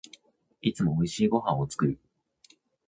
[0.63, 1.99] いつも美味しいご飯を作る